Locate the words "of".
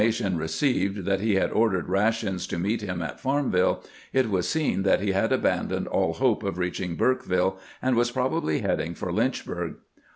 6.41-6.57